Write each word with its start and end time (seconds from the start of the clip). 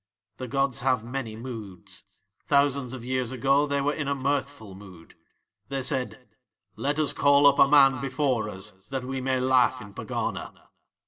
The 0.37 0.47
gods 0.47 0.81
have 0.81 1.03
many 1.03 1.35
moods. 1.35 2.05
Thousands 2.47 2.93
of 2.93 3.05
years 3.05 3.31
ago 3.31 3.67
They 3.67 3.81
were 3.81 3.93
in 3.93 4.07
a 4.07 4.15
mirthful 4.15 4.73
mood. 4.73 5.13
They 5.69 5.83
said: 5.83 6.27
'Let 6.75 6.97
Us 6.99 7.13
call 7.13 7.45
up 7.45 7.59
a 7.59 7.67
man 7.67 8.01
before 8.01 8.49
Us 8.49 8.71
that 8.89 9.05
We 9.05 9.21
may 9.21 9.39
laugh 9.39 9.79
in 9.79 9.93
Pegana.'" 9.93 10.69